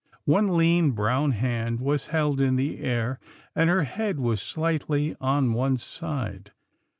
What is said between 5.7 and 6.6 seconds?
side.